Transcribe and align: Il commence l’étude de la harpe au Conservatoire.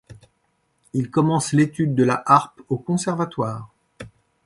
Il 0.93 1.11
commence 1.11 1.53
l’étude 1.53 1.93
de 1.93 2.03
la 2.03 2.23
harpe 2.25 2.61
au 2.69 2.77
Conservatoire. 2.79 3.69